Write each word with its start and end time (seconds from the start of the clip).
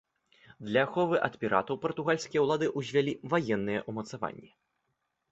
Для 0.67 0.83
аховы 0.85 1.17
ад 1.27 1.35
піратаў 1.43 1.77
партугальскія 1.83 2.43
ўлады 2.45 2.69
ўзвялі 2.81 3.13
ваенныя 3.33 3.83
ўмацаванні. 3.93 4.51